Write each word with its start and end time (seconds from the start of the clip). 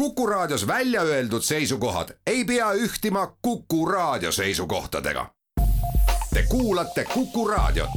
Kuku 0.00 0.26
Raadios 0.26 0.66
välja 0.66 1.02
öeldud 1.02 1.42
seisukohad 1.42 2.08
ei 2.26 2.44
pea 2.44 2.72
ühtima 2.72 3.36
Kuku 3.42 3.86
Raadio 3.86 4.32
seisukohtadega. 4.32 5.26
Te 6.34 6.42
kuulate 6.48 7.04
Kuku 7.14 7.48
Raadiot. 7.48 7.90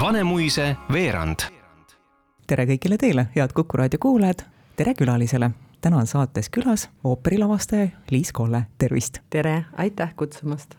Vanemuise 0.00 0.76
veerand. 0.92 1.38
tere 2.46 2.66
kõigile 2.66 3.00
teile, 3.00 3.26
head 3.36 3.56
Kuku 3.56 3.76
Raadio 3.76 3.98
kuulajad, 3.98 4.44
tere 4.76 4.94
külalisele. 4.94 5.50
täna 5.80 5.96
on 5.96 6.06
saates 6.06 6.50
külas 6.50 6.90
ooperilavastaja 7.04 7.88
Liis 8.10 8.32
Kolle, 8.32 8.62
tervist! 8.78 9.18
tere, 9.30 9.64
aitäh 9.76 10.14
kutsumast! 10.16 10.74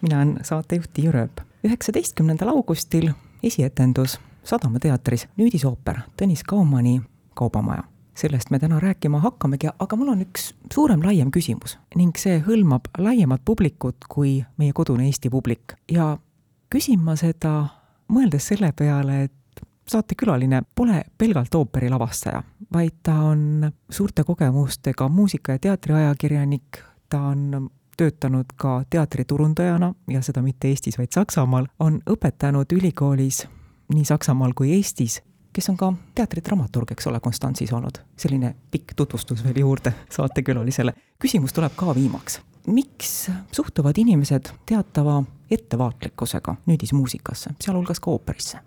mina 0.00 0.16
olen 0.16 0.38
saatejuht 0.42 0.90
Tiiu 0.92 1.12
Rööp. 1.12 1.40
üheksateistkümnendal 1.64 2.48
augustil 2.48 3.10
esietendus 3.42 4.20
Sadama 4.48 4.80
teatris 4.80 5.26
nüüdisooper 5.36 5.98
Tõnis 6.16 6.40
Kaumani 6.46 7.02
Kaubamaja. 7.36 7.82
sellest 8.14 8.50
me 8.50 8.58
täna 8.58 8.80
rääkima 8.80 9.20
hakkamegi, 9.20 9.68
aga 9.78 9.96
mul 9.96 10.08
on 10.08 10.22
üks 10.24 10.54
suurem, 10.74 11.02
laiem 11.04 11.28
küsimus. 11.30 11.76
Ning 11.94 12.16
see 12.18 12.40
hõlmab 12.42 12.88
laiemat 12.98 13.44
publikut 13.44 14.08
kui 14.08 14.44
meie 14.56 14.72
kodune 14.72 15.04
Eesti 15.06 15.30
publik. 15.30 15.74
Ja 15.92 16.16
küsin 16.74 17.04
ma 17.04 17.14
seda 17.16 17.68
mõeldes 18.08 18.48
selle 18.48 18.72
peale, 18.72 19.22
et 19.28 19.62
saatekülaline 19.86 20.62
pole 20.74 21.04
pelgalt 21.18 21.54
ooperilavastaja, 21.54 22.42
vaid 22.72 22.96
ta 23.02 23.14
on 23.28 23.70
suurte 23.90 24.24
kogemustega 24.24 25.08
muusika- 25.08 25.52
ja 25.52 25.58
teatriajakirjanik, 25.58 26.82
ta 27.08 27.20
on 27.20 27.70
töötanud 27.96 28.56
ka 28.56 28.82
teatriturundajana 28.90 29.94
ja 30.08 30.22
seda 30.22 30.42
mitte 30.42 30.68
Eestis, 30.68 30.98
vaid 30.98 31.12
Saksamaal, 31.12 31.66
on 31.78 32.00
õpetanud 32.10 32.72
ülikoolis 32.72 33.46
nii 33.94 34.04
Saksamaal 34.04 34.52
kui 34.56 34.72
Eestis, 34.76 35.22
kes 35.52 35.68
on 35.68 35.76
ka 35.76 35.92
teatridramaturg, 36.14 36.92
eks 36.92 37.06
ole, 37.06 37.20
Konstantsis 37.20 37.72
olnud. 37.72 37.98
selline 38.16 38.54
pikk 38.70 38.94
tutvustus 38.96 39.44
veel 39.44 39.60
juurde 39.60 39.92
saatekülalisele. 40.10 40.92
küsimus 41.18 41.52
tuleb 41.52 41.72
ka 41.76 41.94
viimaks. 41.94 42.40
miks 42.66 43.30
suhtuvad 43.52 43.94
inimesed 43.98 44.48
teatava 44.66 45.22
ettevaatlikkusega 45.50 46.56
nüüdismuusikasse, 46.66 47.50
sealhulgas 47.60 48.00
ka 48.00 48.10
ooperisse? 48.10 48.58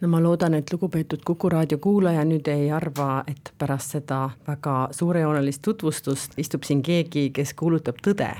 no 0.00 0.08
ma 0.08 0.22
loodan, 0.22 0.54
et 0.54 0.72
lugupeetud 0.72 1.20
Kuku 1.24 1.48
raadio 1.48 1.78
kuulaja 1.78 2.24
nüüd 2.24 2.48
ei 2.48 2.70
arva, 2.72 3.24
et 3.26 3.52
pärast 3.58 3.90
seda 3.90 4.30
väga 4.46 4.88
suurejoonelist 4.90 5.62
tutvustust 5.62 6.38
istub 6.38 6.62
siin 6.62 6.82
keegi, 6.82 7.30
kes 7.30 7.54
kuulutab 7.54 8.00
tõde 8.06 8.30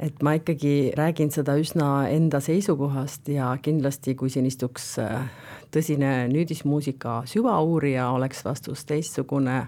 et 0.00 0.22
ma 0.24 0.34
ikkagi 0.38 0.92
räägin 0.96 1.30
seda 1.32 1.54
üsna 1.60 2.08
enda 2.08 2.40
seisukohast 2.40 3.28
ja 3.28 3.52
kindlasti, 3.62 4.14
kui 4.16 4.32
siin 4.32 4.46
istuks 4.48 4.94
äh, 5.02 5.28
tõsine 5.74 6.24
nüüdismuusika 6.32 7.20
süvauurija, 7.28 8.08
oleks 8.16 8.44
vastus 8.44 8.86
teistsugune 8.88 9.58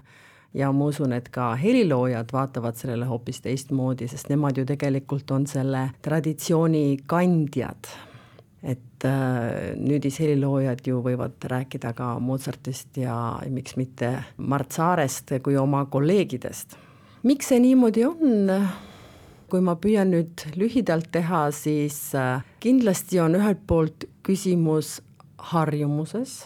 ja 0.57 0.71
ma 0.73 0.89
usun, 0.89 1.13
et 1.13 1.29
ka 1.33 1.53
heliloojad 1.61 2.33
vaatavad 2.33 2.81
sellele 2.81 3.09
hoopis 3.09 3.43
teistmoodi, 3.45 4.09
sest 4.09 4.31
nemad 4.33 4.57
ju 4.57 4.65
tegelikult 4.69 5.31
on 5.37 5.47
selle 5.47 5.91
traditsiooni 6.03 7.03
kandjad. 7.07 7.93
et 8.63 9.05
äh, 9.05 9.75
nüüdisheliloojad 9.75 10.87
ju 10.87 11.01
võivad 11.03 11.45
rääkida 11.51 11.91
ka 11.99 12.19
Mozartist 12.23 12.97
ja 12.97 13.41
miks 13.51 13.75
mitte 13.77 14.13
Mart 14.37 14.73
Saarest 14.73 15.35
kui 15.43 15.57
oma 15.57 15.85
kolleegidest. 15.85 16.79
miks 17.23 17.49
see 17.49 17.61
niimoodi 17.61 18.05
on? 18.07 18.49
Kui 19.53 19.61
ma 19.61 19.75
püüan 19.77 20.09
nüüd 20.15 20.47
lühidalt 20.57 21.11
teha, 21.13 21.45
siis 21.53 22.15
äh, 22.17 22.41
kindlasti 22.65 23.21
on 23.21 23.37
ühelt 23.37 23.61
poolt 23.69 24.07
küsimus 24.25 24.97
harjumuses, 25.53 26.39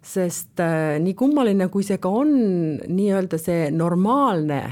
sest 0.00 0.62
äh, 0.64 0.96
nii 1.04 1.12
kummaline, 1.18 1.68
kui 1.68 1.84
see 1.84 2.00
ka 2.00 2.12
on, 2.22 2.32
nii-öelda 2.88 3.40
see 3.42 3.68
normaalne 3.74 4.62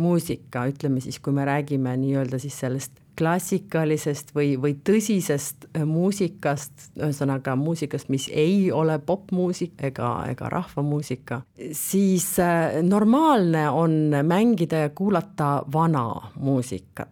muusika, 0.00 0.64
ütleme 0.70 1.02
siis, 1.04 1.20
kui 1.20 1.36
me 1.36 1.44
räägime 1.44 1.92
nii-öelda 2.00 2.40
siis 2.40 2.56
sellest 2.64 2.96
klassikalisest 3.18 4.30
või, 4.36 4.52
või 4.60 4.76
tõsisest 4.84 5.68
äh, 5.72 5.84
muusikast, 5.88 6.90
ühesõnaga 6.98 7.56
muusikast, 7.58 8.10
mis 8.12 8.28
ei 8.32 8.70
ole 8.72 8.98
popmuusika 8.98 9.90
ega, 9.90 10.12
ega 10.30 10.50
rahvamuusika, 10.52 11.42
siis 11.72 12.30
äh, 12.42 12.78
normaalne 12.86 13.68
on 13.70 13.98
mängida 14.22 14.86
ja 14.86 14.94
kuulata 14.94 15.62
vana 15.72 16.08
muusikat. 16.36 17.08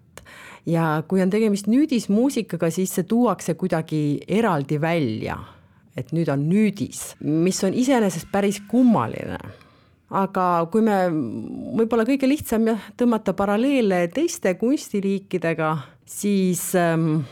ja 0.67 1.03
kui 1.09 1.23
on 1.23 1.31
tegemist 1.31 1.67
nüüdismuusikaga, 1.71 2.71
siis 2.71 2.95
see 2.95 3.05
tuuakse 3.07 3.55
kuidagi 3.55 4.21
eraldi 4.29 4.81
välja, 4.81 5.39
et 5.97 6.11
nüüd 6.13 6.29
on 6.33 6.49
nüüdis, 6.49 7.15
mis 7.21 7.63
on 7.65 7.75
iseenesest 7.75 8.33
päris 8.33 8.61
kummaline 8.69 9.39
aga 10.11 10.67
kui 10.71 10.85
me, 10.87 10.97
võib-olla 11.81 12.07
kõige 12.07 12.29
lihtsam 12.31 12.67
jah, 12.71 12.89
tõmmata 12.99 13.35
paralleele 13.37 14.07
teiste 14.15 14.55
kunstiliikidega, 14.61 15.71
siis 16.07 16.75
ähm, 16.75 17.25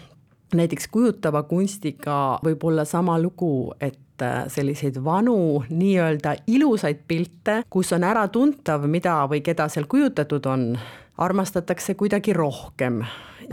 näiteks 0.54 0.88
kujutava 0.92 1.42
kunstiga 1.48 2.38
võib 2.44 2.64
olla 2.66 2.84
sama 2.84 3.16
lugu, 3.22 3.74
et 3.80 4.22
äh, 4.22 4.44
selliseid 4.52 4.98
vanu 5.04 5.64
nii-öelda 5.70 6.36
ilusaid 6.46 7.04
pilte, 7.08 7.62
kus 7.70 7.92
on 7.96 8.06
äratuntav, 8.06 8.86
mida 8.90 9.22
või 9.30 9.42
keda 9.46 9.68
seal 9.72 9.88
kujutatud 9.90 10.46
on, 10.50 10.72
armastatakse 11.18 11.94
kuidagi 11.94 12.34
rohkem 12.34 13.02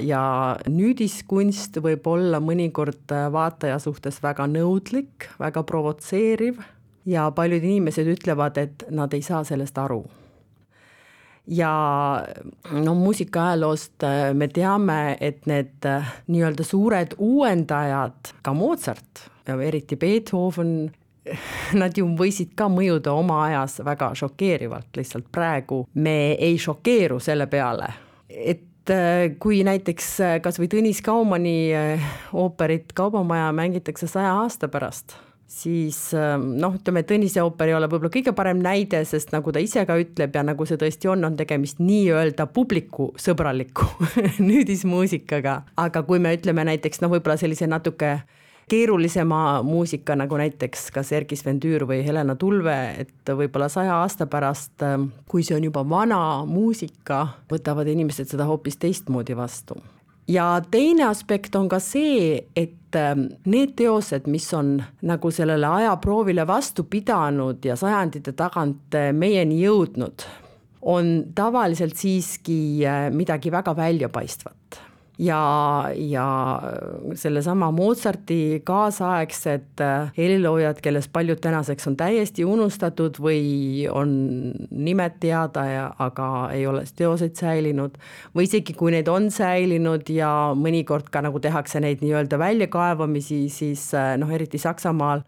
ja 0.01 0.21
nüüdiskunst 0.69 1.77
võib 1.83 2.07
olla 2.07 2.41
mõnikord 2.43 3.11
äh, 3.13 3.27
vaataja 3.33 3.79
suhtes 3.79 4.21
väga 4.23 4.47
nõudlik, 4.49 5.29
väga 5.39 5.63
provotseeriv 5.67 6.61
ja 7.05 7.29
paljud 7.35 7.63
inimesed 7.63 8.07
ütlevad, 8.15 8.57
et 8.61 8.85
nad 8.89 9.13
ei 9.13 9.23
saa 9.25 9.43
sellest 9.47 9.77
aru. 9.81 10.03
Ja 11.47 11.73
no 12.71 12.95
muusikaajaloost 12.95 14.03
äh, 14.03 14.33
me 14.33 14.47
teame, 14.47 15.17
et 15.21 15.45
need 15.49 15.85
äh, 15.85 16.13
nii-öelda 16.27 16.63
suured 16.63 17.15
uuendajad, 17.17 18.33
ka 18.41 18.53
Mozart, 18.53 19.27
eriti 19.47 19.97
Beethoven, 19.97 20.91
nad 21.81 21.97
ju 21.97 22.07
võisid 22.17 22.53
ka 22.57 22.69
mõjuda 22.71 23.13
oma 23.13 23.43
ajas 23.47 23.79
väga 23.85 24.11
šokeerivalt, 24.17 24.91
lihtsalt 24.97 25.31
praegu 25.31 25.85
me 25.93 26.33
ei 26.33 26.57
šokeeru 26.61 27.19
selle 27.21 27.47
peale, 27.51 27.89
et 28.29 28.93
äh, 28.93 29.33
kui 29.39 29.63
näiteks 29.67 30.13
kas 30.45 30.61
või 30.61 30.69
Tõnis 30.71 31.01
Kaumani 31.05 31.57
ooperit 32.33 32.93
Kaubamaja 32.93 33.51
mängitakse 33.55 34.09
saja 34.09 34.37
aasta 34.43 34.69
pärast 34.71 35.17
siis 35.51 35.97
ähm, 36.17 36.53
noh, 36.61 36.75
ütleme, 36.79 37.03
Tõnise 37.07 37.43
ooper 37.43 37.71
ei 37.71 37.75
ole 37.75 37.89
võib-olla 37.91 38.11
kõige 38.13 38.33
parem 38.35 38.61
näide, 38.63 39.03
sest 39.07 39.33
nagu 39.35 39.51
ta 39.51 39.61
ise 39.63 39.83
ka 39.87 39.97
ütleb 39.99 40.35
ja 40.37 40.43
nagu 40.47 40.67
see 40.67 40.79
tõesti 40.79 41.11
on, 41.11 41.25
on 41.27 41.37
tegemist 41.39 41.81
nii-öelda 41.83 42.47
publikusõbraliku 42.55 43.87
nüüdismuusikaga, 44.49 45.57
aga 45.81 46.05
kui 46.07 46.21
me 46.23 46.33
ütleme 46.37 46.65
näiteks 46.71 47.03
noh, 47.03 47.11
võib-olla 47.13 47.39
sellise 47.41 47.67
natuke 47.69 48.19
keerulisema 48.71 49.59
muusika 49.67 50.15
nagu 50.15 50.37
näiteks 50.39 50.87
kas 50.95 51.11
Erkis 51.17 51.43
Vendüür 51.43 51.83
või 51.89 52.05
Helena 52.05 52.37
Tulve, 52.39 52.77
et 53.03 53.33
võib-olla 53.35 53.67
saja 53.71 53.99
aasta 53.99 54.29
pärast, 54.31 54.77
ähm, 54.87 55.09
kui 55.27 55.43
see 55.43 55.57
on 55.59 55.67
juba 55.67 55.83
vana 55.83 56.21
muusika, 56.47 57.25
võtavad 57.51 57.91
inimesed 57.91 58.31
seda 58.31 58.47
hoopis 58.47 58.79
teistmoodi 58.79 59.35
vastu 59.35 59.81
ja 60.27 60.61
teine 60.71 61.07
aspekt 61.09 61.55
on 61.55 61.69
ka 61.69 61.79
see, 61.79 62.37
et 62.55 62.95
ähm, 62.95 63.27
need 63.45 63.75
teosed, 63.79 64.27
mis 64.31 64.47
on 64.53 64.77
nagu 65.07 65.31
sellele 65.31 65.67
ajaproovile 65.81 66.45
vastu 66.47 66.83
pidanud 66.83 67.65
ja 67.65 67.75
sajandite 67.79 68.35
tagant 68.37 68.97
äh, 68.97 69.11
meieni 69.13 69.61
jõudnud, 69.63 70.25
on 70.81 71.13
tavaliselt 71.35 71.97
siiski 71.97 72.61
äh, 72.85 73.09
midagi 73.13 73.51
väga 73.53 73.75
väljapaistvat 73.77 74.60
ja, 75.21 75.41
ja 75.95 76.25
sellesama 77.13 77.71
Mozarti 77.71 78.61
kaasaegsed 78.65 79.81
äh, 79.81 80.09
heliloojad, 80.17 80.81
kellest 80.81 81.11
paljud 81.13 81.39
tänaseks 81.41 81.87
on 81.91 81.97
täiesti 81.99 82.45
unustatud 82.45 83.19
või 83.21 83.85
on 83.91 84.15
nimed 84.71 85.19
teada 85.21 85.65
ja 85.69 85.85
aga 86.01 86.49
ei 86.55 86.65
ole 86.67 86.83
teoseid 86.95 87.37
säilinud, 87.37 87.99
või 88.35 88.47
isegi 88.49 88.73
kui 88.77 88.95
neid 88.95 89.11
on 89.11 89.29
säilinud 89.31 90.09
ja 90.09 90.31
mõnikord 90.57 91.11
ka 91.13 91.21
nagu 91.21 91.39
tehakse 91.39 91.83
neid 91.83 92.01
nii-öelda 92.01 92.41
väljakaevamisi, 92.41 93.45
siis 93.53 93.91
äh, 93.97 94.15
noh, 94.21 94.31
eriti 94.33 94.61
Saksamaal 94.61 95.25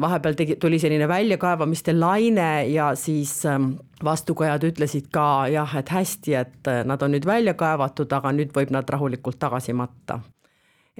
vahepeal 0.00 0.34
tegi, 0.34 0.56
tuli 0.56 0.78
selline 0.78 1.08
väljakaevamiste 1.08 1.94
laine 2.00 2.66
ja 2.66 2.94
siis 2.94 3.46
ähm, 3.46 3.72
vastukojad 4.04 4.64
ütlesid 4.64 5.08
ka 5.12 5.48
jah, 5.50 5.76
et 5.76 5.88
hästi, 5.90 6.34
et 6.34 6.68
äh, 6.70 6.82
nad 6.86 7.02
on 7.02 7.14
nüüd 7.14 7.26
välja 7.26 7.54
kaevatud, 7.58 8.12
aga 8.12 8.32
nüüd 8.34 8.54
võib 8.56 8.70
nad 8.74 8.88
rahulikult 8.88 9.38
tagasi 9.38 9.72
matta. 9.72 10.20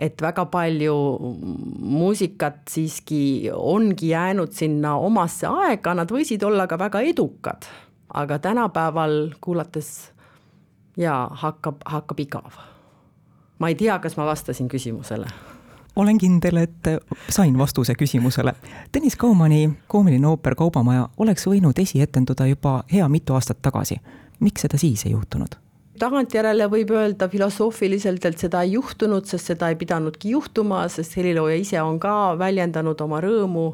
et 0.00 0.22
väga 0.22 0.46
palju 0.48 0.94
muusikat 1.78 2.62
siiski 2.70 3.50
ongi 3.52 4.08
jäänud 4.08 4.52
sinna 4.52 4.94
omasse 4.96 5.46
aega, 5.46 5.94
nad 5.94 6.10
võisid 6.10 6.44
olla 6.46 6.66
ka 6.66 6.78
väga 6.78 7.00
edukad, 7.00 7.68
aga 8.14 8.38
tänapäeval 8.38 9.34
kuulates 9.40 10.10
jaa, 10.96 11.28
hakkab, 11.32 11.84
hakkab 11.84 12.20
igav. 12.20 12.58
ma 13.58 13.68
ei 13.68 13.74
tea, 13.74 13.98
kas 13.98 14.16
ma 14.16 14.26
vastasin 14.26 14.68
küsimusele 14.68 15.49
olen 16.00 16.18
kindel, 16.18 16.62
et 16.64 16.90
sain 17.28 17.56
vastuse 17.58 17.94
küsimusele. 17.98 18.54
Tõnis 18.92 19.16
Kaumani 19.20 19.70
koomiline 19.88 20.28
ooper 20.32 20.56
Kaubamaja 20.58 21.08
oleks 21.18 21.46
võinud 21.46 21.78
esietenduda 21.78 22.46
juba 22.50 22.80
hea 22.92 23.08
mitu 23.08 23.36
aastat 23.38 23.62
tagasi. 23.62 24.00
miks 24.40 24.62
seda 24.64 24.78
siis 24.78 25.06
ei 25.06 25.12
juhtunud? 25.12 25.58
tagantjärele 26.00 26.64
võib 26.72 26.94
öelda 26.96 27.28
filosoofiliselt, 27.28 28.24
et 28.24 28.38
seda 28.40 28.62
ei 28.64 28.72
juhtunud, 28.72 29.26
sest 29.28 29.52
seda 29.52 29.68
ei 29.68 29.76
pidanudki 29.76 30.30
juhtuma, 30.32 30.86
sest 30.88 31.16
helilooja 31.18 31.58
ise 31.60 31.82
on 31.82 31.98
ka 32.00 32.38
väljendanud 32.40 33.00
oma 33.04 33.20
rõõmu 33.20 33.66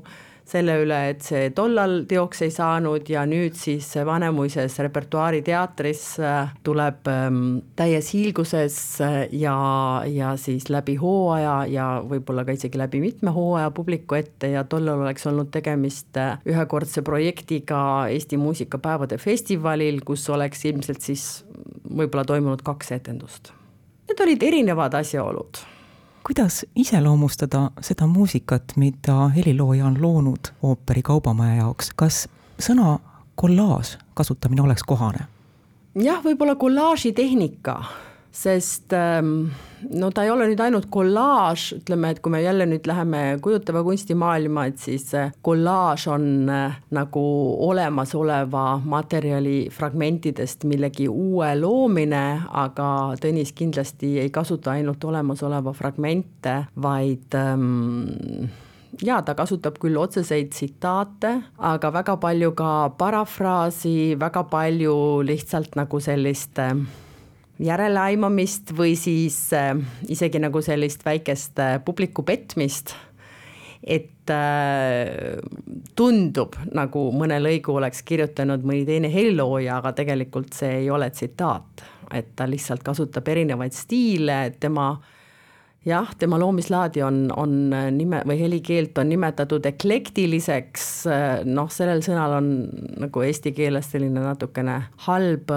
selle 0.46 0.76
üle, 0.84 0.98
et 1.10 1.24
see 1.26 1.48
tollal 1.56 2.04
teoks 2.08 2.44
ei 2.46 2.52
saanud 2.54 3.08
ja 3.10 3.24
nüüd 3.26 3.56
siis 3.58 3.88
Vanemuises 4.06 4.78
repertuaariteatris 4.86 6.04
äh, 6.22 6.52
tuleb 6.66 7.10
ähm, 7.10 7.40
täies 7.78 8.12
hiilguses 8.14 8.78
äh, 9.02 9.16
ja, 9.34 9.56
ja 10.06 10.34
siis 10.38 10.68
läbi 10.70 10.94
hooaja 11.02 11.56
ja 11.70 11.88
võib-olla 12.06 12.46
ka 12.46 12.54
isegi 12.54 12.78
läbi 12.78 13.02
mitme 13.02 13.34
hooaja 13.34 13.72
publiku 13.74 14.20
ette 14.20 14.52
ja 14.54 14.62
tollal 14.70 15.02
oleks 15.02 15.26
olnud 15.26 15.50
tegemist 15.54 16.16
äh, 16.22 16.38
ühekordse 16.46 17.02
projektiga 17.06 17.80
Eesti 18.12 18.38
muusikapäevade 18.38 19.18
festivalil, 19.18 20.02
kus 20.06 20.28
oleks 20.30 20.62
ilmselt 20.70 21.02
siis 21.02 21.28
võib-olla 21.90 22.26
toimunud 22.26 22.62
kaks 22.66 22.94
etendust. 23.00 23.50
Need 24.06 24.22
olid 24.22 24.46
erinevad 24.46 24.94
asjaolud 24.94 25.66
kuidas 26.26 26.66
iseloomustada 26.76 27.70
seda 27.80 28.06
muusikat, 28.06 28.62
mida 28.76 29.28
helilooja 29.28 29.86
on 29.86 30.02
loonud 30.02 30.50
ooperi 30.62 31.02
Kaubamaja 31.02 31.54
jaoks, 31.54 31.92
kas 31.96 32.28
sõna 32.58 32.98
kollaaž 33.34 33.96
kasutamine 34.14 34.62
oleks 34.62 34.82
kohane? 34.82 35.26
jah, 35.94 36.18
võib-olla 36.24 36.56
kollaažitehnika 36.58 37.76
sest 38.36 38.92
ähm, 38.92 39.48
no 39.96 40.10
ta 40.12 40.24
ei 40.26 40.30
ole 40.32 40.48
nüüd 40.50 40.60
ainult 40.60 40.88
kollaaž, 40.92 41.70
ütleme, 41.78 42.10
et 42.12 42.20
kui 42.24 42.32
me 42.34 42.42
jälle 42.42 42.66
nüüd 42.68 42.88
läheme 42.88 43.22
kujutava 43.42 43.82
kunsti 43.86 44.16
maailma, 44.18 44.66
et 44.68 44.82
siis 44.82 45.08
kollaaž 45.46 46.06
on 46.12 46.26
äh, 46.52 46.76
nagu 46.96 47.24
olemasoleva 47.68 48.66
materjali 48.84 49.70
fragmentidest 49.72 50.66
millegi 50.68 51.08
uue 51.08 51.54
loomine, 51.60 52.26
aga 52.52 52.90
Tõnis 53.22 53.54
kindlasti 53.56 54.16
ei 54.20 54.30
kasuta 54.34 54.74
ainult 54.76 55.04
olemasoleva 55.08 55.72
fragmente, 55.76 56.58
vaid 56.82 57.34
ähm, 57.38 58.50
jaa, 59.00 59.22
ta 59.24 59.36
kasutab 59.38 59.80
küll 59.80 59.96
otseseid 60.00 60.52
tsitaate, 60.52 61.32
aga 61.72 61.92
väga 61.94 62.18
palju 62.20 62.52
ka 62.58 62.74
parafraasi, 63.00 63.96
väga 64.20 64.44
palju 64.52 64.96
lihtsalt 65.24 65.80
nagu 65.80 66.00
sellist 66.04 66.60
äh, 66.60 66.76
järeleaimamist 67.62 68.72
või 68.76 68.94
siis 69.00 69.38
äh, 69.56 69.72
isegi 70.12 70.40
nagu 70.42 70.60
sellist 70.64 71.04
väikest 71.06 71.60
äh, 71.62 71.76
publiku 71.84 72.24
petmist, 72.26 72.94
et 73.82 74.30
äh, 74.32 75.40
tundub, 75.96 76.56
nagu 76.74 77.08
mõne 77.16 77.40
lõigu 77.40 77.76
oleks 77.78 78.02
kirjutanud 78.06 78.64
mõni 78.66 78.84
teine 78.88 79.12
helilooja, 79.12 79.80
aga 79.80 79.94
tegelikult 79.96 80.56
see 80.56 80.82
ei 80.82 80.90
ole 80.92 81.10
tsitaat, 81.10 81.84
et 82.14 82.34
ta 82.36 82.48
lihtsalt 82.48 82.84
kasutab 82.86 83.28
erinevaid 83.32 83.76
stiile, 83.76 84.50
tema 84.60 84.90
jah, 85.86 86.12
tema 86.18 86.36
loomislaadi 86.42 87.00
on, 87.06 87.24
on 87.36 87.56
nime 87.94 88.20
või 88.26 88.40
helikeelt 88.42 88.98
on 88.98 89.08
nimetatud 89.14 89.64
eklektiliseks, 89.70 90.90
noh, 91.46 91.70
sellel 91.72 92.02
sõnal 92.04 92.36
on 92.40 92.52
nagu 93.06 93.24
eesti 93.24 93.54
keeles 93.56 93.92
selline 93.94 94.20
natukene 94.24 94.80
halb 95.06 95.54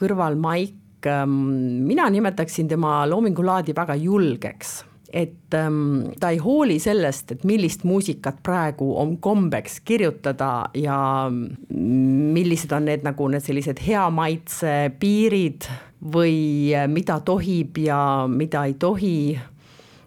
kõrvalmaik, 0.00 0.87
mina 1.06 2.08
nimetaksin 2.10 2.68
tema 2.68 3.04
loomingulaadi 3.06 3.74
väga 3.76 3.94
julgeks 3.94 4.78
et 5.12 5.54
ähm, 5.54 6.10
ta 6.20 6.30
ei 6.30 6.38
hooli 6.38 6.78
sellest, 6.78 7.32
et 7.32 7.44
millist 7.48 7.84
muusikat 7.88 8.42
praegu 8.44 8.90
on 9.00 9.16
kombeks 9.24 9.80
kirjutada 9.80 10.68
ja 10.76 10.98
millised 11.32 12.72
on 12.76 12.88
need 12.90 13.06
nagu 13.06 13.28
need 13.32 13.44
sellised 13.44 13.80
hea 13.86 14.04
maitse 14.12 14.74
piirid 15.00 15.68
või 16.12 16.74
äh, 16.76 16.84
mida 16.92 17.20
tohib 17.24 17.80
ja 17.80 18.00
mida 18.28 18.66
ei 18.68 18.74
tohi. 18.74 19.38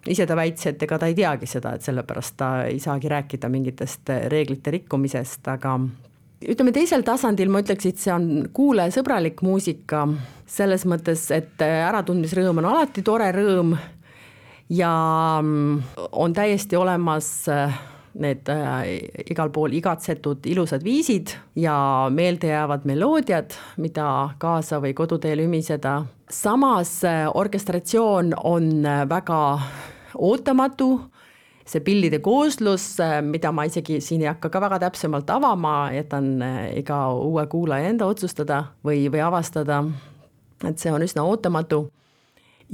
ise 0.06 0.26
ta 0.26 0.36
väitis, 0.36 0.66
et 0.66 0.82
ega 0.82 0.98
ta 0.98 1.06
ei 1.06 1.14
teagi 1.14 1.46
seda, 1.46 1.74
et 1.74 1.82
sellepärast 1.82 2.36
ta 2.36 2.52
ei 2.66 2.78
saagi 2.82 3.10
rääkida 3.10 3.48
mingitest 3.50 4.10
reeglite 4.30 4.70
rikkumisest, 4.70 5.48
aga 5.48 5.78
ütleme 6.48 6.72
teisel 6.74 7.04
tasandil 7.06 7.50
ma 7.52 7.62
ütleks, 7.62 7.86
et 7.88 7.98
see 8.00 8.12
on 8.14 8.28
kuulajasõbralik 8.54 9.42
muusika 9.46 10.06
selles 10.46 10.84
mõttes, 10.88 11.28
et 11.34 11.62
äratundmisrõõm 11.62 12.60
on 12.62 12.70
alati 12.72 13.04
tore 13.06 13.30
rõõm 13.34 13.76
ja 14.72 14.92
mm, 15.42 15.82
on 16.12 16.32
täiesti 16.32 16.76
olemas 16.76 17.48
äh, 17.48 17.74
need 18.14 18.48
äh, 18.52 18.82
igal 19.30 19.50
pool 19.52 19.72
igatsetud 19.76 20.46
ilusad 20.46 20.84
viisid 20.84 21.34
ja 21.56 22.08
meeldejäävad 22.12 22.86
meloodiad, 22.88 23.56
mida 23.76 24.08
kaasa 24.38 24.80
või 24.82 24.94
koduteel 24.94 25.44
ümiseda. 25.46 26.02
samas 26.30 27.04
äh, 27.04 27.28
orkestratsioon 27.34 28.34
on 28.44 28.82
väga 29.08 29.60
ootamatu 30.14 31.00
see 31.72 31.84
pillide 31.84 32.20
kooslus, 32.24 32.84
mida 33.24 33.52
ma 33.54 33.64
isegi 33.68 34.00
siin 34.04 34.24
ei 34.24 34.30
hakka 34.30 34.50
ka 34.52 34.60
väga 34.60 34.78
täpsemalt 34.86 35.30
avama, 35.32 35.76
jätan 35.94 36.34
iga 36.76 36.98
uue 37.16 37.46
kuulaja 37.50 37.92
enda 37.92 38.08
otsustada 38.10 38.64
või, 38.84 39.06
või 39.12 39.24
avastada. 39.24 39.82
Et 40.68 40.78
see 40.78 40.92
on 40.92 41.02
üsna 41.02 41.24
ootamatu. 41.26 41.86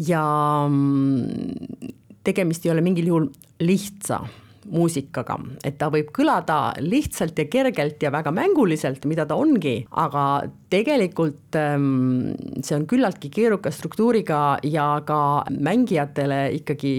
Ja 0.09 0.23
mm, 0.69 1.95
tegemist 2.27 2.67
ei 2.67 2.75
ole 2.75 2.85
mingil 2.85 3.09
juhul 3.11 3.31
lihtsa 3.63 4.21
muusikaga, 4.69 5.39
et 5.65 5.79
ta 5.81 5.89
võib 5.93 6.11
kõlada 6.15 6.75
lihtsalt 6.83 7.39
ja 7.41 7.47
kergelt 7.51 8.03
ja 8.05 8.11
väga 8.13 8.33
mänguliselt, 8.35 9.07
mida 9.09 9.25
ta 9.29 9.39
ongi, 9.41 9.81
aga 9.97 10.25
tegelikult 10.69 11.57
ähm, 11.57 12.35
see 12.61 12.77
on 12.77 12.85
küllaltki 12.91 13.31
keeruka 13.33 13.73
struktuuriga 13.73 14.59
ja 14.69 14.91
ka 15.09 15.21
mängijatele 15.49 16.43
ikkagi 16.59 16.95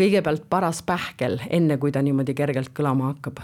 kõigepealt 0.00 0.44
paras 0.48 0.82
pähkel, 0.82 1.38
enne 1.50 1.76
kui 1.76 1.92
ta 1.92 2.02
niimoodi 2.02 2.34
kergelt 2.34 2.72
kõlama 2.76 3.12
hakkab. 3.12 3.40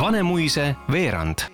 Vanemuise 0.00 0.74
veerand. 0.92 1.48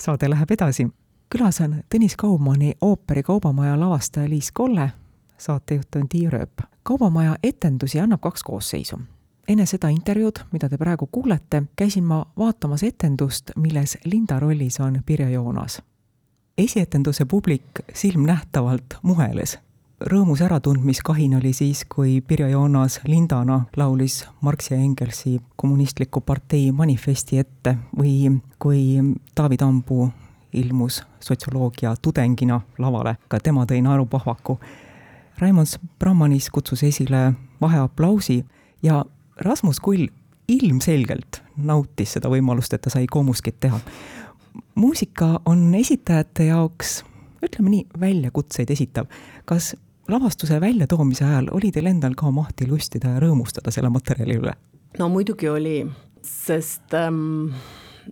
saade 0.00 0.30
läheb 0.30 0.50
edasi. 0.50 0.88
külas 1.28 1.60
on 1.60 1.82
Tõnis 1.94 2.16
Kaumani 2.16 2.72
ooperi 2.80 3.22
Kaubamaja 3.22 3.80
lavastaja 3.80 4.28
Liis 4.28 4.52
Kolle, 4.52 4.92
saatejuht 5.38 5.96
on 5.96 6.08
Tiia 6.08 6.30
Rööp. 6.30 6.62
kaubamaja 6.82 7.36
etendusi 7.42 8.00
annab 8.00 8.20
kaks 8.20 8.42
koosseisu. 8.42 9.00
enne 9.48 9.66
seda 9.66 9.88
intervjuud, 9.88 10.38
mida 10.52 10.68
te 10.68 10.78
praegu 10.78 11.06
kuulete, 11.06 11.62
käisin 11.76 12.04
ma 12.04 12.26
vaatamas 12.38 12.82
etendust, 12.82 13.50
milles 13.56 13.98
Linda 14.04 14.40
rollis 14.40 14.80
on 14.80 15.02
Pirjo 15.06 15.28
Joonas. 15.28 15.82
Esietenduse 16.58 17.24
publik 17.24 17.62
silmnähtavalt 17.94 18.98
muheles 19.02 19.58
rõõmus 20.00 20.42
äratundmiskahin 20.44 21.36
oli 21.38 21.52
siis, 21.52 21.84
kui 21.88 22.20
Pirjo 22.20 22.48
Joonas 22.48 23.00
Lindana 23.06 23.60
laulis 23.76 24.26
Marx 24.40 24.70
ja 24.70 24.76
Engelsi 24.76 25.40
kommunistliku 25.56 26.20
partei 26.20 26.72
manifesti 26.72 27.38
ette 27.38 27.76
või 27.96 28.40
kui 28.58 28.98
Taavi 29.34 29.56
Tambu 29.56 30.10
ilmus 30.52 31.02
sotsioloogia 31.20 31.94
tudengina 32.02 32.60
lavale, 32.78 33.16
ka 33.28 33.40
tema 33.40 33.64
tõi 33.66 33.80
naerupahvaku. 33.82 34.58
Raimond 35.38 35.80
Brahmanis 35.98 36.50
kutsus 36.50 36.82
esile 36.82 37.32
vaheaplausi 37.60 38.44
ja 38.82 39.04
Rasmus 39.36 39.80
Kull 39.80 40.06
ilmselgelt 40.48 41.42
nautis 41.56 42.12
seda 42.16 42.30
võimalust, 42.32 42.72
et 42.72 42.80
ta 42.80 42.90
sai 42.90 43.06
Komuskit 43.10 43.60
teha. 43.60 43.80
Muusika 44.74 45.40
on 45.46 45.74
esitajate 45.74 46.50
jaoks 46.50 47.02
ütleme 47.46 47.70
nii, 47.70 47.86
väljakutseid 48.00 48.70
esitav. 48.70 49.06
kas 49.44 49.74
lavastuse 50.08 50.60
väljatoomise 50.60 51.24
ajal 51.24 51.50
oli 51.52 51.72
teil 51.72 51.90
endal 51.90 52.14
ka 52.18 52.30
mahti 52.30 52.68
lustida 52.68 53.16
ja 53.16 53.22
rõõmustada 53.22 53.72
selle 53.74 53.90
materjali 53.92 54.38
üle? 54.40 54.54
no 54.98 55.08
muidugi 55.12 55.48
oli, 55.48 55.78
sest 56.22 56.94
ähm, 56.94 57.50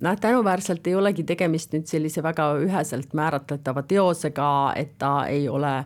noh, 0.00 0.18
tänuväärselt 0.20 0.86
ei 0.86 0.94
olegi 0.98 1.24
tegemist 1.24 1.74
nüüd 1.74 1.88
sellise 1.90 2.22
väga 2.22 2.50
üheselt 2.62 3.14
määratletava 3.14 3.82
teosega, 3.88 4.48
et 4.76 4.98
ta 4.98 5.26
ei 5.30 5.48
ole 5.48 5.76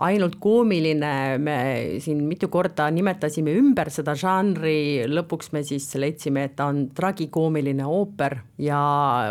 ainult 0.00 0.38
koomiline, 0.40 1.12
me 1.42 1.56
siin 2.02 2.22
mitu 2.28 2.48
korda 2.52 2.88
nimetasime 2.94 3.52
ümber 3.58 3.90
seda 3.92 4.14
žanri, 4.18 5.04
lõpuks 5.10 5.52
me 5.54 5.62
siis 5.66 5.88
leidsime, 6.00 6.46
et 6.48 6.56
ta 6.58 6.70
on 6.72 6.86
tragikoomiline 6.96 7.86
ooper 7.86 8.38
ja 8.62 8.80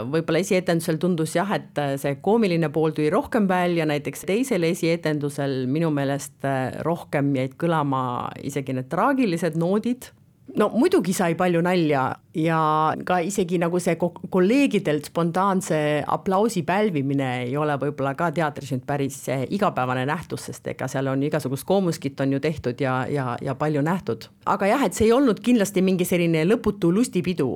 võib-olla 0.09 0.43
esietendusel 0.43 0.99
tundus 1.01 1.35
jah, 1.37 1.51
et 1.57 1.81
see 2.01 2.19
koomiline 2.23 2.71
pool 2.73 2.93
tuli 2.95 3.09
rohkem 3.13 3.49
välja, 3.49 3.87
näiteks 3.89 4.25
teisel 4.29 4.67
esietendusel 4.69 5.63
minu 5.71 5.91
meelest 5.95 6.45
rohkem 6.85 7.33
jäid 7.37 7.57
kõlama 7.59 8.03
isegi 8.45 8.77
need 8.77 8.89
traagilised 8.91 9.57
noodid 9.59 10.11
no 10.57 10.69
muidugi 10.73 11.13
sai 11.13 11.35
palju 11.37 11.61
nalja 11.65 12.03
ja 12.37 12.59
ka 13.05 13.19
isegi 13.25 13.59
nagu 13.61 13.79
see 13.81 13.95
kolleegidelt 13.99 15.09
spontaanse 15.11 15.79
aplausi 16.07 16.63
pälvimine 16.67 17.29
ei 17.43 17.57
ole 17.57 17.75
võib-olla 17.81 18.15
ka 18.17 18.31
teatris 18.35 18.71
nüüd 18.73 18.85
päris 18.89 19.21
igapäevane 19.29 20.05
nähtus, 20.09 20.47
sest 20.49 20.67
ega 20.73 20.87
seal 20.91 21.11
on 21.11 21.23
igasugust 21.25 21.67
koomuskit 21.69 22.21
on 22.23 22.37
ju 22.37 22.39
tehtud 22.43 22.81
ja, 22.81 23.01
ja, 23.09 23.35
ja 23.41 23.55
palju 23.55 23.83
nähtud. 23.85 24.29
aga 24.45 24.71
jah, 24.71 24.85
et 24.87 24.97
see 24.97 25.09
ei 25.09 25.15
olnud 25.15 25.41
kindlasti 25.43 25.83
mingi 25.85 26.07
selline 26.07 26.45
lõputu 26.47 26.93
lustipidu, 26.93 27.51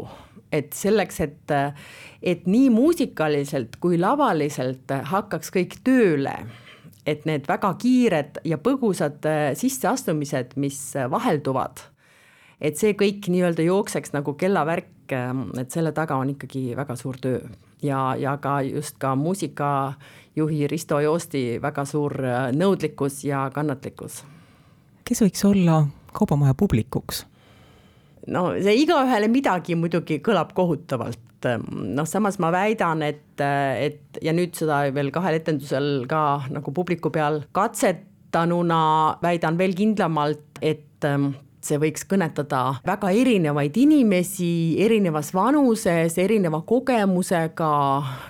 et 0.51 0.73
selleks, 0.77 1.21
et, 1.25 1.55
et 2.21 2.45
nii 2.49 2.69
muusikaliselt 2.73 3.79
kui 3.81 3.97
lavaliselt 4.01 4.91
hakkaks 5.13 5.53
kõik 5.55 5.79
tööle 5.83 6.35
et 7.09 7.25
need 7.27 7.49
väga 7.49 7.73
kiired 7.81 8.37
ja 8.47 8.55
põgusad 8.63 9.25
sisseastumised, 9.59 10.53
mis 10.55 10.77
vahelduvad 11.11 11.89
et 12.63 12.79
see 12.79 12.95
kõik 12.97 13.27
nii-öelda 13.31 13.65
jookseks 13.67 14.13
nagu 14.15 14.33
kellavärk, 14.39 15.11
ähm, 15.11 15.49
et 15.59 15.71
selle 15.75 15.91
taga 15.95 16.17
on 16.21 16.31
ikkagi 16.33 16.71
väga 16.79 16.95
suur 16.99 17.19
töö 17.21 17.41
ja, 17.83 18.15
ja 18.19 18.37
ka 18.41 18.61
just 18.65 18.97
ka 19.01 19.15
muusikajuhi 19.19 20.67
Risto 20.71 20.99
Joosti 21.03 21.43
väga 21.61 21.85
suur 21.89 22.15
äh, 22.23 22.47
nõudlikkus 22.55 23.23
ja 23.27 23.49
kannatlikkus. 23.53 24.23
kes 25.03 25.25
võiks 25.25 25.45
olla 25.49 25.83
kaubamaja 26.15 26.55
publikuks? 26.57 27.25
no 28.27 28.47
see 28.63 28.77
igaühele 28.85 29.27
midagi 29.27 29.75
muidugi 29.75 30.21
kõlab 30.23 30.53
kohutavalt, 30.55 31.49
noh, 31.67 32.07
samas 32.07 32.39
ma 32.39 32.53
väidan, 32.55 33.03
et, 33.03 33.41
et 33.43 34.23
ja 34.23 34.31
nüüd 34.31 34.55
seda 34.55 34.85
veel 34.95 35.11
kahel 35.11 35.41
etendusel 35.41 36.05
ka 36.07 36.45
nagu 36.53 36.71
publiku 36.71 37.11
peal 37.11 37.41
katsetanuna 37.51 38.83
väidan 39.23 39.59
veel 39.59 39.75
kindlamalt, 39.75 40.61
et 40.61 41.03
ähm, 41.09 41.33
see 41.63 41.79
võiks 41.81 42.05
kõnetada 42.09 42.61
väga 42.85 43.11
erinevaid 43.15 43.77
inimesi 43.79 44.75
erinevas 44.83 45.31
vanuses, 45.35 46.17
erineva 46.19 46.61
kogemusega, 46.67 47.71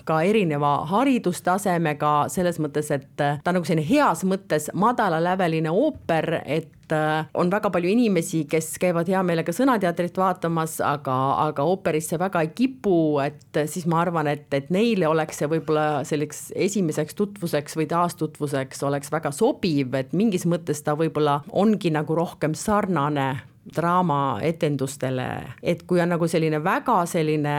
ka 0.05 0.19
erineva 0.27 0.75
haridustasemega, 0.91 2.13
selles 2.33 2.59
mõttes, 2.63 2.91
et 2.93 3.09
ta 3.17 3.41
on 3.49 3.59
nagu 3.59 3.67
selline 3.67 3.87
heas 3.87 4.23
mõttes 4.27 4.69
madalaläveline 4.73 5.73
ooper, 5.73 6.41
et 6.45 6.71
Äh, 6.93 7.25
on 7.33 7.51
väga 7.51 7.69
palju 7.73 7.89
inimesi, 7.89 8.43
kes 8.49 8.73
käivad 8.81 9.09
hea 9.09 9.21
meelega 9.25 9.53
Sõnateatrit 9.55 10.17
vaatamas, 10.19 10.77
aga, 10.85 11.15
aga 11.47 11.65
ooperisse 11.69 12.19
väga 12.21 12.43
ei 12.45 12.51
kipu, 12.55 12.97
et 13.23 13.61
siis 13.71 13.87
ma 13.89 14.01
arvan, 14.03 14.29
et, 14.31 14.47
et 14.55 14.69
neile 14.73 15.07
oleks 15.09 15.41
see 15.41 15.49
võib-olla 15.51 16.03
selliseks 16.07 16.51
esimeseks 16.67 17.17
tutvuseks 17.19 17.77
või 17.79 17.87
taastutvuseks 17.91 18.83
oleks 18.87 19.13
väga 19.13 19.33
sobiv, 19.35 19.95
et 19.99 20.13
mingis 20.17 20.47
mõttes 20.49 20.83
ta 20.85 20.97
võib-olla 20.99 21.41
ongi 21.51 21.93
nagu 21.93 22.17
rohkem 22.17 22.55
sarnane 22.57 23.52
draamaetendustele, 23.63 25.27
et 25.63 25.85
kui 25.87 26.01
on 26.03 26.11
nagu 26.11 26.27
selline 26.27 26.59
väga 26.63 26.97
selline 27.07 27.53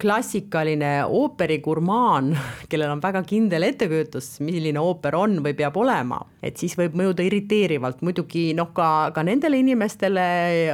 klassikaline 0.00 0.92
ooperigurmaan, 1.04 2.30
kellel 2.72 2.94
on 2.94 3.02
väga 3.04 3.20
kindel 3.28 3.68
ettekujutus, 3.68 4.38
milline 4.44 4.80
ooper 4.80 5.18
on 5.20 5.42
või 5.44 5.52
peab 5.58 5.76
olema, 5.76 6.22
et 6.42 6.56
siis 6.60 6.76
võib 6.80 6.96
mõjuda 6.96 7.26
irriteerivalt, 7.26 8.00
muidugi 8.06 8.50
noh, 8.56 8.72
ka, 8.76 9.10
ka 9.14 9.26
nendele 9.26 9.60
inimestele 9.60 10.24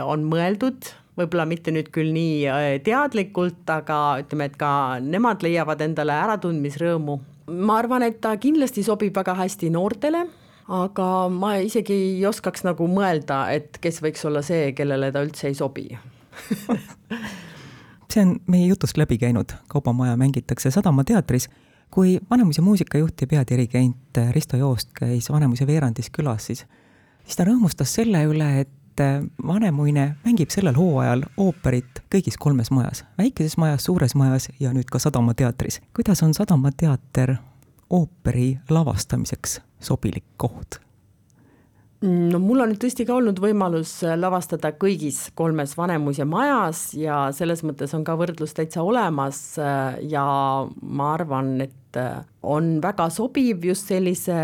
on 0.04 0.28
mõeldud 0.30 0.94
võib-olla 1.16 1.46
mitte 1.48 1.72
nüüd 1.72 1.88
küll 1.94 2.12
nii 2.14 2.40
äh, 2.52 2.70
teadlikult, 2.84 3.64
aga 3.72 4.20
ütleme, 4.22 4.50
et 4.50 4.58
ka 4.60 4.70
nemad 5.02 5.44
leiavad 5.44 5.82
endale 5.84 6.16
äratundmisrõõmu. 6.26 7.20
ma 7.46 7.78
arvan, 7.78 8.02
et 8.02 8.20
ta 8.20 8.36
kindlasti 8.36 8.82
sobib 8.82 9.16
väga 9.16 9.34
hästi 9.38 9.70
noortele 9.70 10.26
aga 10.68 11.28
ma 11.30 11.56
isegi 11.62 11.94
ei 11.94 12.26
oskaks 12.26 12.64
nagu 12.66 12.88
mõelda, 12.90 13.46
et 13.54 13.78
kes 13.80 14.02
võiks 14.02 14.24
olla 14.26 14.42
see, 14.42 14.72
kellele 14.76 15.12
ta 15.14 15.22
üldse 15.26 15.50
ei 15.50 15.54
sobi 15.54 15.88
see 18.16 18.22
on 18.22 18.36
meie 18.46 18.66
jutust 18.66 18.96
läbi 18.96 19.18
käinud, 19.18 19.52
Kaubamaja 19.68 20.16
mängitakse 20.16 20.70
Sadama 20.70 21.04
teatris. 21.04 21.48
kui 21.90 22.18
Vanemuise 22.30 22.60
muusikajuht 22.60 23.20
ja 23.20 23.26
peadirigent 23.26 24.18
Risto 24.30 24.56
Joost 24.56 24.88
käis 24.98 25.30
Vanemuise 25.30 25.66
veerandis 25.66 26.10
külas, 26.10 26.46
siis, 26.46 26.66
siis 27.24 27.36
ta 27.36 27.44
rõõmustas 27.44 27.94
selle 27.94 28.24
üle, 28.24 28.60
et 28.60 29.02
Vanemuine 29.46 30.16
mängib 30.24 30.50
sellel 30.50 30.74
hooajal 30.74 31.22
ooperit 31.36 32.00
kõigis 32.14 32.38
kolmes 32.40 32.70
majas, 32.70 33.04
väikeses 33.18 33.56
majas, 33.56 33.84
suures 33.84 34.14
majas 34.14 34.48
ja 34.60 34.72
nüüd 34.72 34.88
ka 34.90 34.98
Sadama 34.98 35.34
teatris. 35.34 35.80
kuidas 35.94 36.22
on 36.22 36.34
Sadama 36.34 36.72
teater 36.72 37.36
ooperi 37.90 38.58
lavastamiseks 38.70 39.60
sobilik 39.86 40.26
koht? 40.40 40.80
no 42.06 42.38
mul 42.42 42.60
on 42.60 42.74
tõesti 42.76 43.06
ka 43.08 43.14
olnud 43.16 43.38
võimalus 43.40 43.98
lavastada 44.20 44.74
kõigis 44.76 45.30
kolmes 45.38 45.72
Vanemuise 45.78 46.26
majas 46.28 46.90
ja 46.96 47.26
selles 47.36 47.64
mõttes 47.66 47.94
on 47.96 48.04
ka 48.04 48.16
võrdlus 48.20 48.52
täitsa 48.56 48.84
olemas 48.84 49.40
ja 49.56 50.26
ma 50.82 51.12
arvan, 51.14 51.54
et 51.64 52.00
on 52.44 52.76
väga 52.84 53.08
sobiv 53.10 53.64
just 53.64 53.88
sellise 53.88 54.36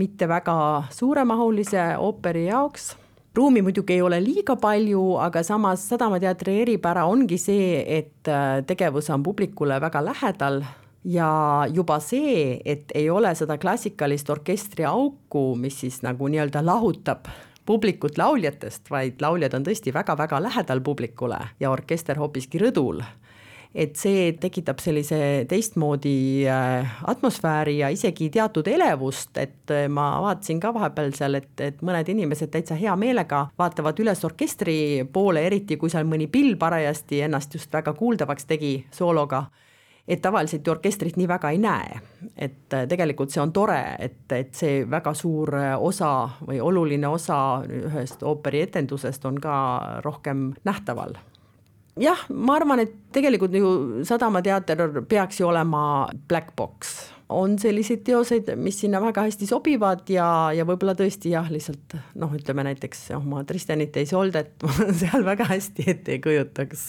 mitte 0.00 0.26
väga 0.28 0.56
suuremahulise 0.96 1.92
ooperi 2.02 2.48
jaoks 2.48 2.90
ruumi 3.36 3.62
muidugi 3.62 3.94
ei 3.94 4.02
ole 4.02 4.18
liiga 4.22 4.56
palju, 4.58 5.02
aga 5.22 5.42
samas 5.46 5.86
Sadama 5.88 6.18
teatri 6.22 6.60
eripära 6.64 7.06
ongi 7.06 7.38
see, 7.38 7.80
et 7.86 8.30
tegevus 8.66 9.10
on 9.14 9.22
publikule 9.22 9.78
väga 9.82 10.02
lähedal 10.04 10.64
ja 11.04 11.66
juba 11.72 11.98
see, 12.00 12.60
et 12.64 12.92
ei 12.94 13.10
ole 13.10 13.32
seda 13.34 13.58
klassikalist 13.58 14.30
orkestriauku, 14.30 15.44
mis 15.56 15.80
siis 15.80 16.02
nagu 16.04 16.28
nii-öelda 16.28 16.64
lahutab 16.64 17.30
publikut 17.66 18.18
lauljatest, 18.18 18.90
vaid 18.90 19.20
lauljad 19.22 19.54
on 19.54 19.64
tõesti 19.64 19.94
väga-väga 19.94 20.42
lähedal 20.42 20.80
publikule 20.84 21.38
ja 21.60 21.70
orkester 21.70 22.18
hoopiski 22.18 22.60
rõdul. 22.60 23.02
et 23.74 23.94
see 23.94 24.32
tekitab 24.42 24.80
sellise 24.82 25.46
teistmoodi 25.48 26.42
äh, 26.50 26.96
atmosfääri 27.06 27.76
ja 27.78 27.88
isegi 27.94 28.26
teatud 28.34 28.66
elevust, 28.66 29.30
et 29.38 29.70
äh, 29.70 29.86
ma 29.88 30.08
vaatasin 30.24 30.58
ka 30.60 30.72
vahepeal 30.74 31.12
seal, 31.14 31.38
et, 31.38 31.52
et 31.60 31.78
mõned 31.78 32.08
inimesed 32.10 32.50
täitsa 32.50 32.74
hea 32.74 32.96
meelega 32.98 33.44
vaatavad 33.58 34.02
üles 34.02 34.24
orkestri 34.26 35.06
poole, 35.12 35.46
eriti 35.46 35.78
kui 35.78 35.90
seal 35.90 36.04
mõni 36.04 36.26
pill 36.26 36.58
parajasti 36.58 37.22
ennast 37.28 37.54
just 37.54 37.72
väga 37.72 37.94
kuuldavaks 37.94 38.50
tegi 38.50 38.74
soologa 38.90 39.44
et 40.10 40.22
tavaliselt 40.22 40.66
ju 40.66 40.72
orkestrit 40.74 41.16
nii 41.16 41.28
väga 41.30 41.52
ei 41.54 41.58
näe. 41.62 42.00
et 42.36 42.74
äh, 42.74 42.86
tegelikult 42.88 43.30
see 43.30 43.42
on 43.42 43.52
tore, 43.52 43.78
et, 43.98 44.24
et 44.32 44.54
see 44.56 44.82
väga 44.90 45.14
suur 45.14 45.54
äh, 45.54 45.74
osa 45.78 46.28
või 46.46 46.60
oluline 46.60 47.08
osa 47.08 47.62
ühest 47.64 48.22
ooperietendusest 48.26 49.24
on 49.28 49.38
ka 49.40 49.54
rohkem 50.04 50.50
nähtaval. 50.64 51.14
Jah, 52.00 52.20
ma 52.32 52.56
arvan, 52.56 52.80
et 52.80 52.92
tegelikult 53.12 53.54
ju 53.54 53.70
Sadama 54.08 54.42
teater 54.42 55.02
peaks 55.08 55.40
ju 55.40 55.48
olema 55.50 55.82
black 56.28 56.54
box, 56.56 56.94
on 57.28 57.58
selliseid 57.58 58.02
teoseid, 58.06 58.50
mis 58.56 58.78
sinna 58.80 59.02
väga 59.02 59.26
hästi 59.26 59.46
sobivad 59.46 60.08
ja, 60.10 60.50
ja 60.56 60.66
võib-olla 60.66 60.96
tõesti 60.98 61.34
jah, 61.34 61.50
lihtsalt 61.50 61.98
noh, 62.18 62.32
ütleme 62.34 62.64
näiteks 62.66 63.10
oma 63.18 63.44
Tristanit 63.46 63.94
ja 63.94 64.06
Isoldet 64.06 64.64
seal 65.02 65.26
väga 65.26 65.50
hästi 65.52 65.86
ette 65.94 66.16
ei 66.16 66.24
kujutaks 66.24 66.88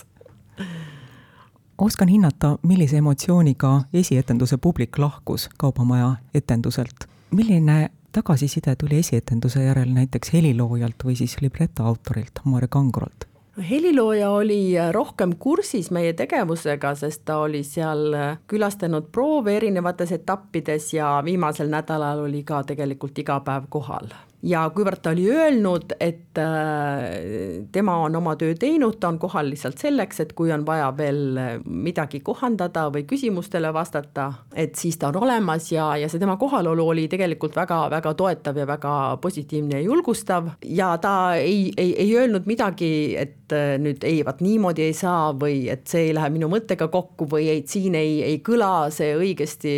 oskan 1.81 2.07
hinnata, 2.07 2.57
millise 2.61 2.97
emotsiooniga 2.97 3.81
esietenduse 3.93 4.57
publik 4.57 4.97
lahkus 4.97 5.49
Kaubamaja 5.57 6.15
etenduselt. 6.33 7.09
milline 7.31 7.89
tagasiside 8.11 8.75
tuli 8.75 8.97
esietenduse 8.97 9.63
järel 9.63 9.89
näiteks 9.93 10.33
heliloojalt 10.33 11.03
või 11.05 11.15
siis 11.15 11.41
libreta 11.41 11.83
autorilt 11.83 12.39
Maarja 12.45 12.67
Kangrolt? 12.67 13.25
helilooja 13.69 14.29
oli 14.29 14.73
rohkem 14.91 15.35
kursis 15.39 15.91
meie 15.91 16.13
tegevusega, 16.13 16.95
sest 16.95 17.25
ta 17.25 17.37
oli 17.37 17.63
seal 17.63 18.15
külastanud 18.47 19.09
proove 19.11 19.57
erinevates 19.57 20.11
etappides 20.11 20.93
ja 20.93 21.21
viimasel 21.25 21.69
nädalal 21.69 22.19
oli 22.19 22.43
ka 22.43 22.63
tegelikult 22.63 23.17
iga 23.17 23.39
päev 23.39 23.65
kohal 23.69 24.13
ja 24.43 24.63
kuivõrd 24.73 25.01
ta 25.03 25.11
oli 25.13 25.27
öelnud, 25.29 25.93
et 26.01 26.39
äh, 26.41 27.65
tema 27.71 27.97
on 28.05 28.15
oma 28.17 28.33
töö 28.39 28.55
teinud, 28.59 28.97
ta 28.99 29.11
on 29.11 29.19
kohal 29.21 29.51
lihtsalt 29.51 29.81
selleks, 29.81 30.21
et 30.23 30.33
kui 30.37 30.51
on 30.53 30.63
vaja 30.65 30.89
veel 30.97 31.37
midagi 31.65 32.21
kohandada 32.25 32.87
või 32.93 33.05
küsimustele 33.09 33.71
vastata, 33.73 34.31
et 34.53 34.75
siis 34.79 34.97
ta 34.97 35.11
on 35.11 35.21
olemas 35.21 35.69
ja, 35.71 35.91
ja 36.01 36.09
see 36.09 36.21
tema 36.21 36.37
kohalolu 36.41 36.87
oli 36.93 37.05
tegelikult 37.11 37.55
väga-väga 37.59 38.15
toetav 38.17 38.57
ja 38.57 38.67
väga 38.69 38.95
positiivne 39.21 39.77
ja 39.77 39.85
julgustav. 39.85 40.49
Ja 40.65 40.95
ta 41.01 41.35
ei, 41.37 41.69
ei, 41.77 41.93
ei 42.01 42.17
öelnud 42.17 42.49
midagi, 42.49 42.91
et 43.21 43.53
äh, 43.53 43.75
nüüd 43.81 44.03
ei, 44.07 44.23
vaat 44.25 44.41
niimoodi 44.41 44.89
ei 44.89 44.97
saa 44.97 45.31
või 45.37 45.67
et 45.71 45.85
see 45.91 46.09
ei 46.09 46.17
lähe 46.17 46.33
minu 46.33 46.49
mõttega 46.51 46.89
kokku 46.91 47.29
või 47.29 47.51
et 47.53 47.69
siin 47.69 47.95
ei, 47.99 48.21
ei 48.25 48.41
kõla 48.45 48.89
see 48.93 49.13
õigesti, 49.19 49.77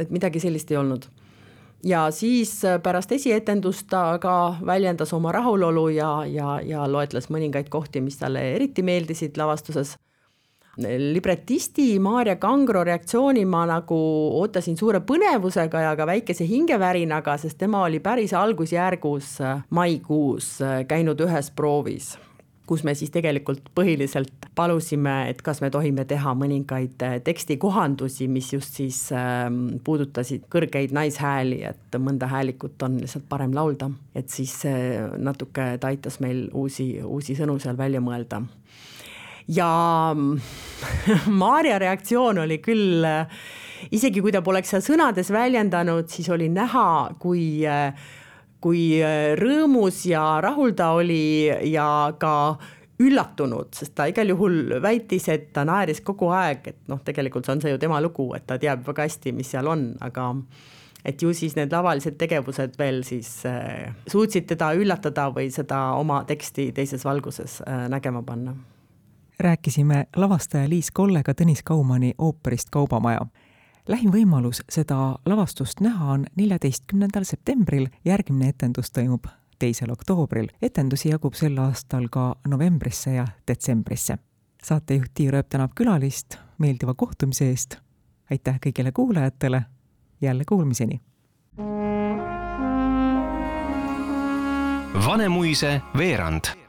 et 0.00 0.12
midagi 0.12 0.40
sellist 0.42 0.70
ei 0.72 0.80
olnud 0.80 1.08
ja 1.84 2.10
siis 2.10 2.64
äh, 2.64 2.78
pärast 2.82 3.12
esietendust 3.12 3.86
ta 3.90 4.18
ka 4.22 4.56
väljendas 4.66 5.12
oma 5.12 5.32
rahulolu 5.32 5.88
ja, 5.88 6.24
ja, 6.26 6.60
ja 6.64 6.86
loetles 6.92 7.28
mõningaid 7.30 7.68
kohti, 7.70 8.00
mis 8.00 8.18
talle 8.18 8.44
eriti 8.54 8.82
meeldisid 8.82 9.36
lavastuses. 9.36 9.96
libretisti 11.12 11.98
Maarja 12.00 12.36
Kangro 12.36 12.84
reaktsiooni 12.84 13.44
ma 13.44 13.66
nagu 13.66 13.98
ootasin 14.40 14.76
suure 14.76 15.00
põnevusega 15.00 15.80
ja 15.80 15.96
ka 15.96 16.06
väikese 16.06 16.46
hingevärinaga, 16.48 17.36
sest 17.36 17.58
tema 17.58 17.82
oli 17.84 18.00
päris 18.00 18.32
algusjärgus 18.32 19.40
äh, 19.40 19.64
maikuus 19.70 20.60
äh, 20.62 20.86
käinud 20.86 21.20
ühes 21.20 21.50
proovis 21.50 22.16
kus 22.66 22.84
me 22.86 22.94
siis 22.94 23.10
tegelikult 23.12 23.70
põhiliselt 23.74 24.46
palusime, 24.56 25.14
et 25.32 25.42
kas 25.42 25.60
me 25.64 25.70
tohime 25.72 26.04
teha 26.08 26.34
mõningaid 26.38 27.02
äh, 27.06 27.16
tekstikohandusi, 27.24 28.28
mis 28.30 28.52
just 28.52 28.78
siis 28.78 29.00
ähm, 29.16 29.78
puudutasid 29.84 30.46
kõrgeid 30.52 30.94
naishääli, 30.94 31.62
et 31.72 31.98
mõnda 31.98 32.28
häälikut 32.30 32.82
on 32.86 33.00
lihtsalt 33.02 33.26
parem 33.28 33.54
laulda, 33.56 33.90
et 34.14 34.30
siis 34.30 34.54
see 34.64 35.00
natuke 35.18 35.72
ta 35.80 35.90
aitas 35.90 36.20
meil 36.22 36.46
uusi, 36.52 36.94
uusi 37.02 37.36
sõnu 37.38 37.58
seal 37.62 37.78
välja 37.78 38.02
mõelda. 38.04 38.42
ja 39.48 39.72
Maarja 41.42 41.78
reaktsioon 41.82 42.44
oli 42.44 42.62
küll 42.62 43.04
isegi 43.90 44.22
kui 44.22 44.32
ta 44.32 44.42
poleks 44.44 44.70
seal 44.74 44.84
sõnades 44.84 45.32
väljendanud, 45.34 46.08
siis 46.12 46.28
oli 46.30 46.48
näha, 46.52 47.14
kui 47.18 47.64
äh, 47.66 47.90
kui 48.62 48.84
äh, 49.02 49.32
rõõmus 49.38 50.04
ja 50.08 50.40
rahul 50.44 50.76
ta 50.78 50.92
oli 50.98 51.50
ja 51.72 51.86
ka 52.18 52.34
üllatunud, 53.02 53.72
sest 53.74 53.94
ta 53.98 54.06
igal 54.10 54.30
juhul 54.30 54.76
väitis, 54.82 55.26
et 55.32 55.48
ta 55.54 55.64
naeris 55.66 56.02
kogu 56.06 56.28
aeg, 56.34 56.68
et 56.70 56.78
noh, 56.90 57.00
tegelikult 57.04 57.48
on 57.50 57.62
see 57.62 57.72
ju 57.72 57.80
tema 57.82 58.00
lugu, 58.02 58.28
et 58.36 58.46
ta 58.46 58.58
teab 58.62 58.84
väga 58.86 59.08
hästi, 59.08 59.32
mis 59.34 59.50
seal 59.54 59.66
on, 59.70 59.88
aga 60.04 60.28
et 61.04 61.22
ju 61.22 61.32
siis 61.34 61.56
need 61.58 61.72
lavalised 61.74 62.14
tegevused 62.20 62.76
veel 62.78 63.02
siis 63.06 63.30
äh, 63.48 63.90
suutsid 64.06 64.46
teda 64.52 64.72
üllatada 64.78 65.28
või 65.34 65.48
seda 65.54 65.80
oma 65.98 66.22
teksti 66.28 66.70
teises 66.76 67.04
valguses 67.04 67.60
äh, 67.66 67.88
nägema 67.90 68.22
panna. 68.22 68.54
rääkisime 69.38 70.04
lavastaja 70.16 70.68
Liis 70.68 70.90
Kollega 70.90 71.34
Tõnis 71.34 71.62
Kaumani 71.64 72.14
ooperist 72.18 72.70
Kaubamaja 72.70 73.26
lähim 73.88 74.12
võimalus 74.12 74.62
seda 74.70 75.18
lavastust 75.26 75.80
näha 75.80 76.12
on 76.14 76.26
neljateistkümnendal 76.36 77.24
septembril, 77.24 77.88
järgmine 78.04 78.52
etendus 78.52 78.90
toimub 78.90 79.26
teisel 79.58 79.90
oktoobril. 79.90 80.48
etendusi 80.62 81.08
jagub 81.08 81.34
sel 81.34 81.58
aastal 81.58 82.08
ka 82.10 82.34
novembrisse 82.48 83.14
ja 83.14 83.26
detsembrisse. 83.48 84.18
saatejuht 84.62 85.14
Tiia 85.14 85.30
Rööp 85.30 85.48
tänab 85.48 85.74
külalist 85.74 86.38
meeldiva 86.58 86.94
kohtumise 86.94 87.48
eest. 87.48 87.76
aitäh 88.30 88.58
kõigile 88.66 88.92
kuulajatele, 88.92 89.64
jälle 90.20 90.44
kuulmiseni. 90.44 91.00
Vanemuise 95.06 95.80
veerand 95.98 96.61